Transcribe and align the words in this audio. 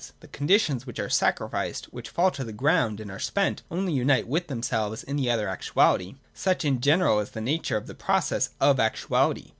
The 0.19 0.27
conditions 0.27 0.87
which 0.87 0.97
are 0.97 1.11
sacrificed, 1.11 1.85
which 1.93 2.09
fall 2.09 2.31
to 2.31 2.43
the 2.43 2.51
ground 2.51 2.99
and 2.99 3.11
are 3.11 3.19
spent, 3.19 3.61
only 3.69 3.93
unite 3.93 4.27
with 4.27 4.47
themselves 4.47 5.03
in 5.03 5.15
the 5.15 5.29
other 5.29 5.47
actuality. 5.47 6.15
Such 6.33 6.65
in 6.65 6.81
general 6.81 7.19
is 7.19 7.29
the 7.29 7.39
nature 7.39 7.77
of 7.77 7.85
the 7.85 7.93
process 7.93 8.49
of 8.59 8.77
actuahty. 8.77 9.49